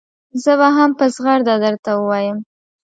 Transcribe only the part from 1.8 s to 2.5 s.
ووایم.